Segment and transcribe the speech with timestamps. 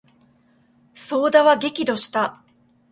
[0.95, 2.41] 左右田は激怒した。